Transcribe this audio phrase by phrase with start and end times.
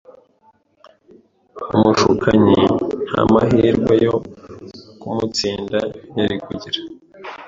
[1.75, 2.55] umushukanyi
[3.07, 4.15] nta mahirwe yo
[4.99, 5.79] kumutsinda
[6.17, 6.79] yari kugira.